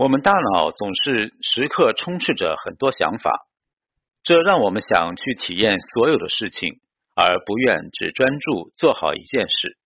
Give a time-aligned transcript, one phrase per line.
[0.00, 3.38] 我们大脑总是时刻充斥着很多想法，
[4.22, 6.80] 这让我们想去体验所有的事情，
[7.14, 9.76] 而不愿只专注做好一件事。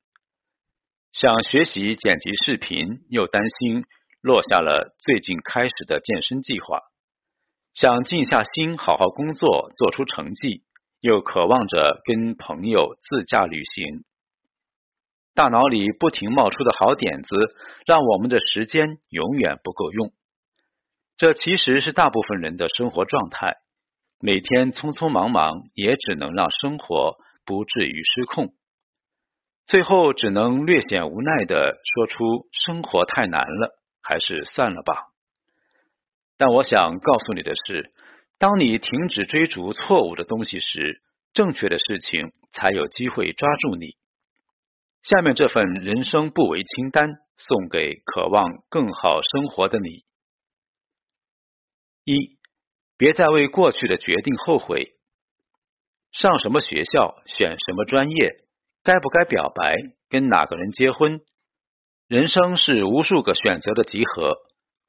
[1.11, 3.87] 想学习剪辑视频，又担心
[4.23, 6.79] 落下了最近开始的健身计划；
[7.73, 10.63] 想静下心好好工作，做出成绩，
[11.01, 14.05] 又渴望着跟朋友自驾旅行。
[15.35, 17.37] 大脑里不停冒出的好点子，
[17.87, 20.13] 让我们的时间永远不够用。
[21.17, 23.57] 这其实是大部分人的生活状态。
[24.21, 28.55] 每天匆匆忙忙，也只能让生活不至于失控。
[29.67, 33.71] 最后只能略显无奈的说出：“生活太难了，
[34.03, 34.95] 还是算了吧。”
[36.39, 37.93] 但我想告诉你的是，
[38.39, 43.97] 当你停止追逐错误的东西时，正确的事情才有机会抓住你。
[45.05, 50.03] 下面这份人生不为清单，送给渴望更好生活的你。
[52.05, 52.39] 一，
[52.97, 54.95] 别再为过去的决定后悔。
[56.11, 58.47] 上什么学校，选什么专业，
[58.83, 59.77] 该不该表白，
[60.09, 61.21] 跟哪个人结婚，
[62.09, 64.39] 人生是无数个选择的集合。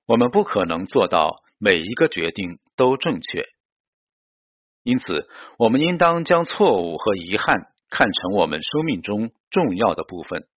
[0.05, 3.49] 我们不可能做到每一个决定都正确，
[4.83, 5.27] 因此，
[5.57, 7.74] 我们应当将错误和遗憾。
[7.89, 10.47] 看成我们生命中重要的部分，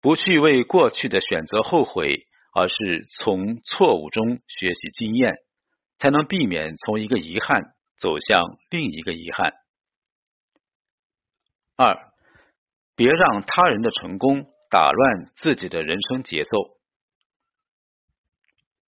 [0.00, 5.38] 不去为过去的选择后悔，而是从错误中学习经验，
[5.98, 9.54] 才能避免从一个遗憾走向另一个遗憾。
[11.76, 12.12] 二，
[12.94, 16.50] 别让他人的成功打乱自己的人生节奏。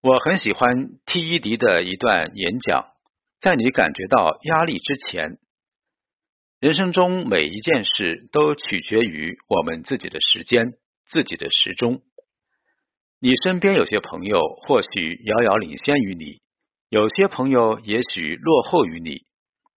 [0.02, 2.92] 我很喜欢 T·E· 迪的一段演讲，
[3.41, 5.39] 在你感觉到压力之前。
[6.62, 10.74] 人生中每一件事都取决于我们自己的时间、
[11.08, 12.02] 自己的时钟。
[13.18, 16.40] 你身边有些朋友或许遥遥领先于你，
[16.88, 19.27] 有些朋友也许落后于你，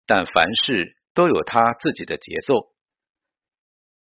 [0.05, 2.73] 但凡事都有他自己的节奏。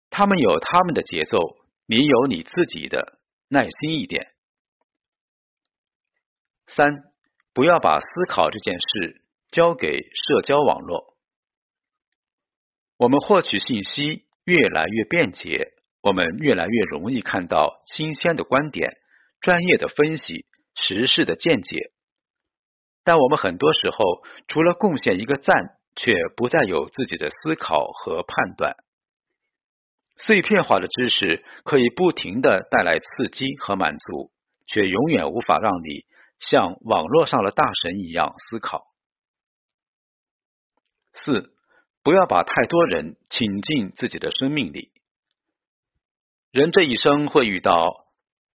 [0.09, 1.37] 他们有他们的节奏，
[1.85, 4.31] 你有你自己的，耐心一点。
[6.65, 6.95] 三，
[7.53, 9.21] 不要把思考这件事
[9.51, 11.10] 交给社交网络。
[13.01, 15.73] 我们获取信息越来越便捷，
[16.03, 18.91] 我们越来越容易看到新鲜的观点、
[19.39, 20.45] 专业的分析、
[20.75, 21.91] 时事的见解。
[23.03, 23.97] 但我们很多时候
[24.47, 28.75] 除了贡献一个赞，却不再有自己的思考和判断。
[30.17, 34.31] 碎片化的知识可以不停的带来刺激和满足，
[34.67, 36.05] 却永远无法让你
[36.37, 38.83] 像网络上的大神一样思考。
[41.13, 41.55] 四。
[42.03, 44.91] 不要把太多人请进自己的生命里。
[46.51, 48.07] 人这一生会遇到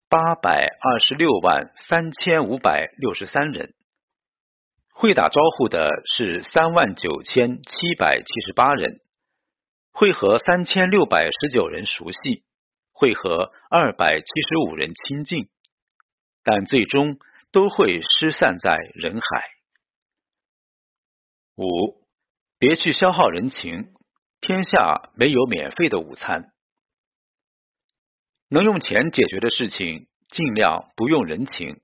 [0.08, 3.74] 八百二十六万三千五百六十三人，
[4.94, 9.00] 会打招呼的是三万九千七百七十八人，
[9.92, 12.44] 会和三千六百十九人熟悉，
[12.92, 15.48] 会和二百七十五人亲近，
[16.44, 17.18] 但最终
[17.50, 19.48] 都会失散在人海。
[21.56, 22.01] 五。
[22.62, 23.88] 别去消耗人情，
[24.40, 26.52] 天下没有免费的午餐。
[28.48, 31.80] 能用钱解决的事情，尽量不用人情。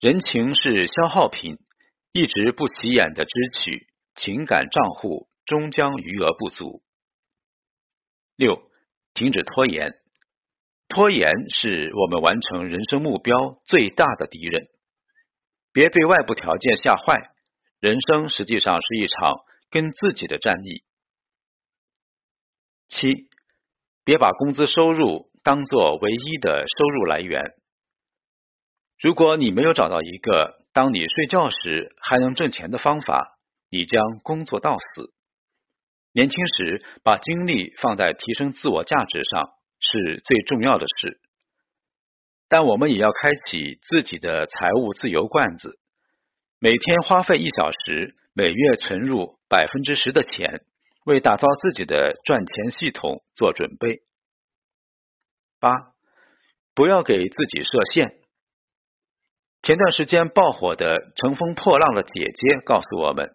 [0.00, 1.58] 人情是消耗品，
[2.12, 6.80] 一直不起眼的支取，情感账户终将余额不足。
[8.36, 8.70] 六，
[9.12, 9.92] 停止拖延。
[10.88, 14.68] 拖延是我们完成人生目标最大的敌人。
[15.74, 17.20] 别被外部条件吓坏，
[17.80, 19.40] 人生实际上是一场。
[19.70, 20.82] 跟自己的战役。
[22.88, 23.28] 七，
[24.04, 27.42] 别把工资收入当做唯一的收入来源。
[28.98, 33.38] 如果你没有找到一个当你睡觉时还能挣钱的方法，
[33.70, 35.14] 你将工作到死。
[36.12, 41.20] 年轻时把精力放在提升自我价值上是最重要的事，
[42.48, 45.78] 但我们也要开启自己的财务自由罐子，
[46.58, 48.16] 每天花费一小时。
[48.32, 50.64] 每月存入百分之十的钱，
[51.04, 53.98] 为打造自己的赚钱系统做准备。
[55.58, 55.72] 八，
[56.72, 58.20] 不要给自己设限。
[59.60, 60.86] 前段时间爆火的
[61.16, 62.30] 《乘风破浪的姐姐》
[62.64, 63.34] 告诉我们，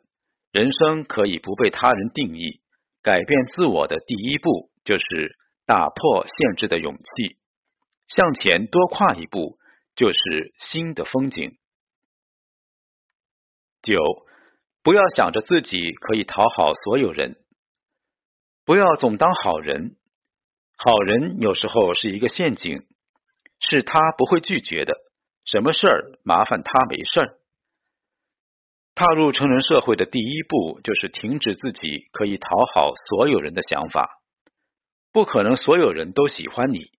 [0.53, 2.62] 人生可以不被他人定义，
[3.03, 5.35] 改变自我的第一步就是
[5.65, 7.35] 打破限制的勇气，
[8.07, 9.57] 向前多跨一步
[9.95, 11.57] 就是新的风景。
[13.81, 14.00] 九。
[14.86, 17.38] 不要想着自己可以讨好所有人，
[18.66, 19.96] 不要总当好人。
[20.78, 22.84] 好人有时候是一个陷阱，
[23.60, 24.94] 是他不会拒绝的，
[25.44, 27.40] 什么事儿麻烦他没事儿。
[28.94, 34.22] 踏入成人社会的第一步就是停止自己可以讨好所有人的想法。
[35.12, 36.92] 不可能所有人都喜欢你，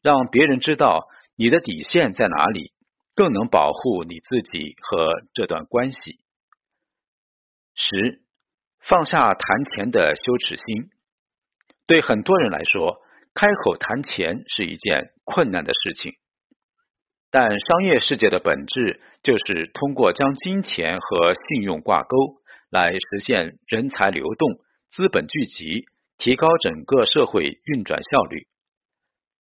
[0.00, 2.70] 让别人知道你的底线在哪里，
[3.16, 6.21] 更能保护你自己和这段关系。
[7.74, 8.22] 十，
[8.80, 10.90] 放下谈钱的羞耻心。
[11.86, 13.02] 对很多人来说，
[13.34, 16.14] 开口谈钱是一件困难的事情。
[17.30, 22.16] 但商业世界的本质就是通过将金钱和信用挂钩，
[22.70, 24.58] 来实现人才流动、
[24.90, 25.86] 资本聚集。
[26.18, 28.46] 提高整个社会运转效率，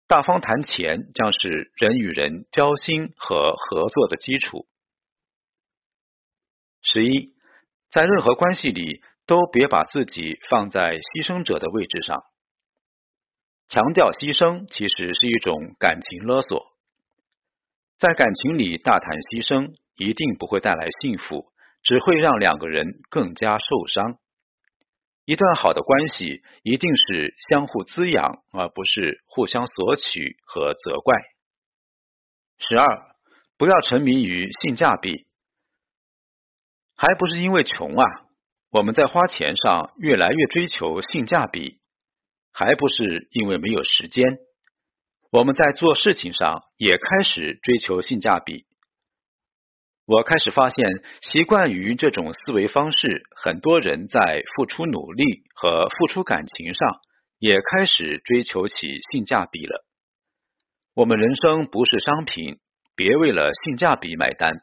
[0.06, 4.68] 大方谈钱将是人与人交心和合作的基础。
[6.82, 7.34] 十一，
[7.90, 12.22] 在任何关系里都别把自己放在牺牲者的位置上。
[13.68, 16.66] 强调牺牲其实是一种感情勒索，
[17.98, 21.52] 在感情里大谈牺牲一定不会带来幸福，
[21.82, 24.18] 只会让两个人更加受伤。
[25.24, 31.16] 一段好的关系一定是相互滋养，而不是互相索取和责怪。
[32.58, 33.14] 十二，
[33.56, 35.26] 不要沉迷于性价比，
[37.00, 38.04] 还不是因为穷啊！
[38.70, 41.78] 我们在花钱上越来越追求性价比，
[42.52, 44.36] 还不是因为没有时间。
[45.32, 48.66] 我们在做事情上也开始追求性价比。
[50.04, 50.86] 我开始发现，
[51.22, 56.86] 习惯于这种思维方式，很多人在付出努力和付出感情上，
[57.38, 59.86] 也开始追求起性价比了。
[60.92, 62.58] 我们人生不是商品，
[62.94, 64.60] 别为了性价比买单。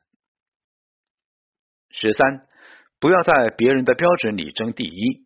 [1.89, 2.47] 十三，
[2.99, 5.25] 不要在别人的标准里争第一。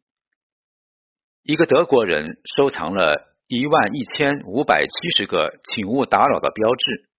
[1.44, 7.10] 一个德国人收藏了一万一千五百七十个“请勿打扰”的标志。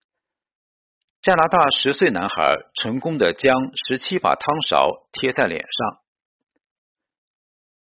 [1.23, 3.55] 加拿大十岁男孩成功的将
[3.87, 5.99] 十七把汤勺贴在脸上。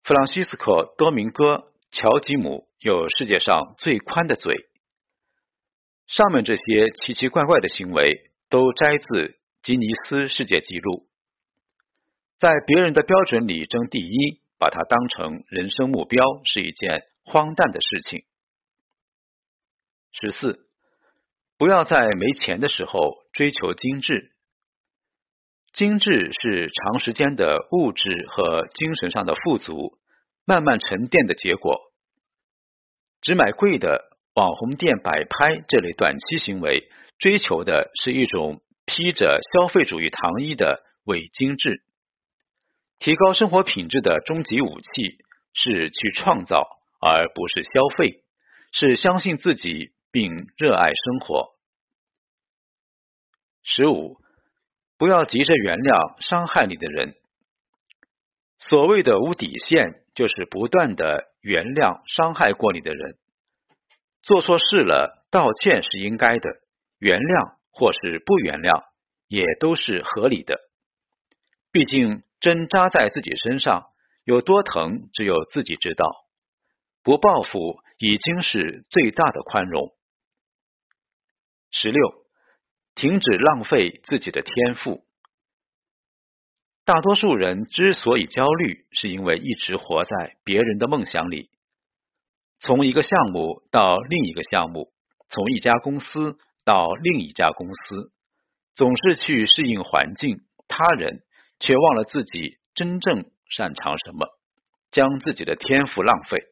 [0.03, 1.53] 弗朗西斯科·多明戈·
[1.91, 4.67] 乔吉姆有世界上最宽的嘴。
[6.07, 11.07] 上面这些奇奇怪怪的行为都摘自吉尼斯世界纪录。
[12.41, 18.23] 在别人的标准里争第一，把它当成人生目标，是一件荒诞的事情。
[20.11, 20.67] 十四。
[21.59, 24.31] 不要在没钱的时候追求精致。
[25.71, 29.99] 精致是长时间的物质和精神上的富足，
[30.43, 31.79] 慢慢沉淀的结果。
[33.21, 36.89] 只买贵的网红店摆拍这类短期行为，
[37.19, 41.83] 追求的是一种披着消费主义糖衣的伪精致。
[43.01, 45.17] 提高生活品质的终极武器
[45.53, 46.65] 是去创造，
[47.01, 48.23] 而不是消费，
[48.71, 49.91] 是相信自己。
[50.13, 51.51] 并热爱生活。
[53.63, 54.17] 十五，
[54.97, 57.15] 不要急着原谅伤害你的人。
[58.57, 63.15] 所谓的无底线，就是不断的原谅伤害过你的人。
[64.21, 66.49] 做错事了，道歉是应该的；
[66.99, 68.83] 原谅或是不原谅，
[69.29, 70.59] 也都是合理的。
[71.71, 73.85] 毕竟针扎在自己身上，
[74.23, 76.05] 有多疼，只有自己知道。
[77.03, 79.93] 不报复，已经是最大的宽容。
[81.71, 82.25] 十六，
[82.93, 85.05] 停止浪费自己的天赋。
[86.83, 91.49] 大多数人之所以焦虑，是因为一直活在别人的梦想里，
[92.59, 94.91] 从一个项目到另一个项目，
[95.29, 98.11] 从一家公司到另一家公司，
[98.75, 101.23] 总是去适应环境、他人，
[101.61, 104.27] 却忘了自己真正擅长什么，
[104.91, 106.43] 将自己的天赋浪费。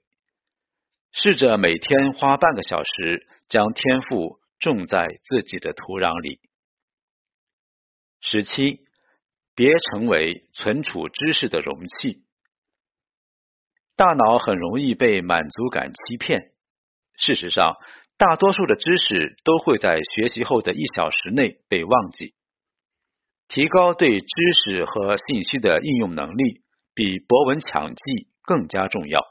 [1.12, 4.40] 试着每天花半个小时，将天赋。
[4.62, 6.42] 种在自己的土壤里。
[8.20, 8.82] 十七，
[9.56, 12.26] 别成为存储知识的容器。
[13.96, 16.52] 大脑很容易被满足感欺骗。
[17.16, 17.78] 事实上，
[18.18, 22.34] 大多数的知识都会在学习后的一小时内被忘记。
[23.50, 24.28] 提高对知
[24.64, 26.64] 识和信息的应用能力，
[26.96, 29.22] 比博闻强记更加重要。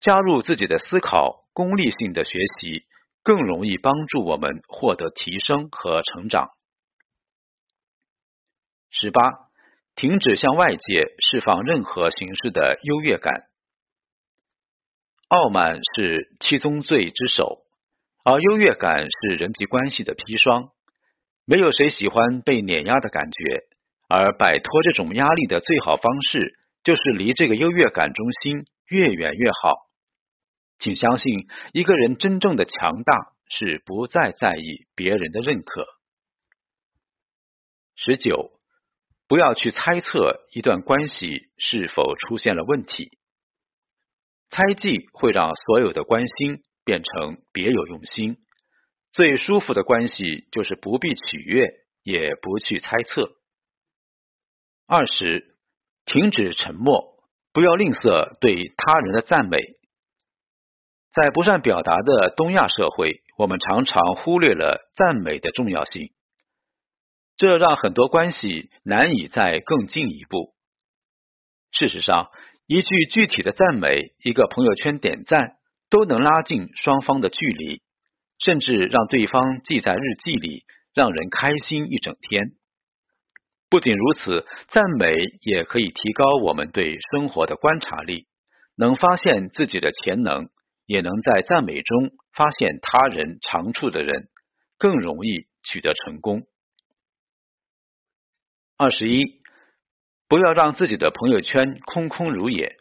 [0.00, 2.84] 加入自己的思考，功利性的学习。
[3.24, 6.48] 更容易帮助我们获得提升和成长。
[8.90, 9.20] 十八，
[9.94, 13.44] 停止向外界释放任何形式的优越感。
[15.28, 17.62] 傲慢是七宗罪之首，
[18.24, 20.72] 而优越感是人际关系的砒霜。
[21.44, 23.64] 没有谁喜欢被碾压的感觉，
[24.08, 29.74] 而摆脱这种压力的最好方式，就是离这个优越感中心越远越好。
[30.78, 35.84] 请相信，一个人真正的强大是不再在意别人的认可。
[37.94, 38.50] 十九，
[39.28, 43.18] 不要去猜测一段关系是否出现了问题。
[44.50, 48.38] 猜忌会让所有的关心变成别有用心。
[49.12, 51.68] 最舒服的关系就是不必取悦，
[52.02, 53.30] 也不去猜测。
[54.86, 55.56] 二十，
[56.06, 59.58] 停止沉默，不要吝啬对他人的赞美。
[61.12, 66.10] 在不善表达的东亚社会，我们常常忽略了赞美的重要性，
[67.36, 70.54] 这让很多关系难以再更进一步。
[71.70, 72.30] 事实上，
[72.66, 75.58] 一句具体的赞美，一个朋友圈点赞，
[75.90, 77.82] 都能拉近双方的距离，
[78.44, 82.52] 甚至让对方记在日记里，让人开心一整天。
[83.70, 88.26] 不仅如此，赞美也可以提高我们对生活的观察力，
[88.76, 90.48] 能发现自己的潜能，
[90.86, 94.28] 也能在赞美中发现他人长处的人，
[94.78, 96.42] 更容易取得成功。
[98.76, 99.42] 二十一。
[100.28, 102.76] 不要让自己的朋友圈空空如也。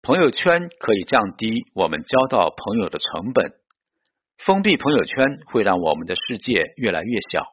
[0.00, 3.52] 朋友圈可以降低我们交到朋友的成本，
[4.44, 7.46] 封闭朋友圈会让我们的世界越来越小。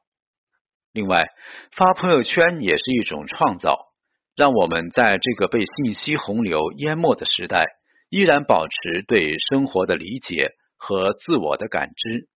[0.91, 1.27] 另外，
[1.72, 3.88] 发朋友圈也是一种创造，
[4.36, 7.65] 让我们在这个被信息洪流淹没的时代，
[8.10, 12.27] 依然保持对生活的理解和自我的感知。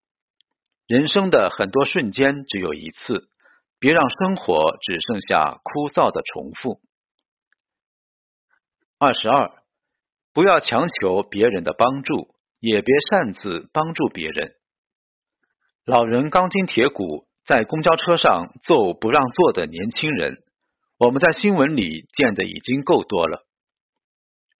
[0.88, 3.30] 人生的很多瞬间只有一次。
[3.80, 6.80] 别让生活只剩下枯燥的重复。
[8.98, 9.52] 二十二，
[10.32, 14.53] 不要强求别人的帮助，也别擅自帮助别人。
[15.84, 20.38] 老人钢筋铁骨，在公交车上揍不让座的年轻人，
[20.98, 23.46] 我们在新闻里见的已经够多了。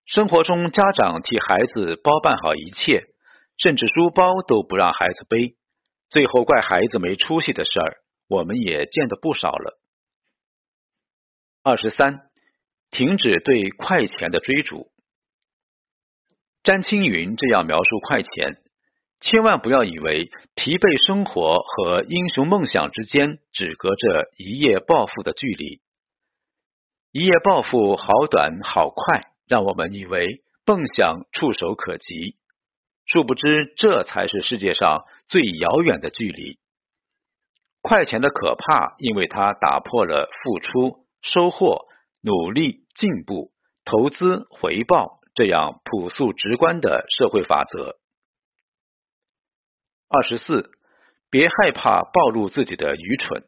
[0.06, 3.06] 生活中，家长替孩子包办好一切，
[3.56, 5.56] 甚至书包都不让孩子背，
[6.10, 8.04] 最后怪孩子没出息的事儿。
[8.28, 9.80] 我们也见得不少了。
[11.64, 12.28] 二十三，
[12.92, 14.92] 停止对快钱的追逐。
[16.64, 18.56] 詹青云这样描述快钱：
[19.20, 25.82] 千万不要以为疲惫生活和英雄梦想之间只隔着一夜暴富的距离。
[27.12, 32.38] 一夜暴富好短好快，让我们以为梦想触手可及，
[33.06, 36.60] 殊不知这才是世界上最遥远的距离。
[37.82, 41.82] 快钱的可怕，因为它打破了付出、收获、
[42.22, 43.52] 努力、进步、
[43.84, 47.98] 投资、回报这样朴素直观的社会法则。
[50.08, 50.72] 二十四，
[51.30, 53.44] 别害怕暴露自己的愚蠢。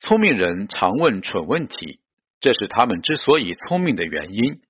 [0.00, 2.00] 聪明人常问蠢问题，
[2.40, 4.62] 这是他们之所以聪明的原因。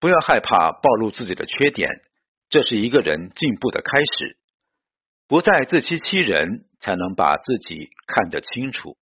[0.00, 1.90] 不要害怕暴露自己的缺点，
[2.48, 4.36] 这是一个人进步的开始。
[5.28, 6.66] 不再自欺欺人。
[6.82, 8.96] 才能把自己看得清楚。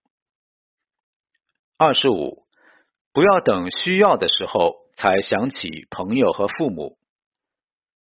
[1.79, 2.45] 二十五，
[3.15, 6.99] 不要等需要的时候才想起朋友和父母。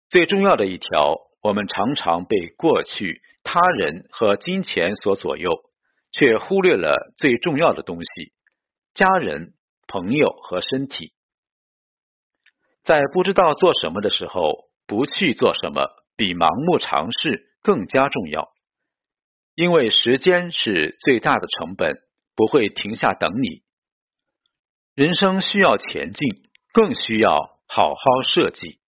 [0.10, 5.52] 最重要的一条，我们常常被过去、他人和金钱所左右，
[6.12, 8.34] 却忽略了最重要的东西：
[8.96, 9.54] 家人、
[9.86, 11.14] 朋友和身体。
[12.84, 18.50] 在不知道做什么的时候，不去做什么，比盲目尝试更加重要。
[19.54, 21.96] 因为时间是最大的成本，
[22.36, 23.62] 不会停下等你。
[24.96, 28.81] 人生需要前进，更需要好好设计。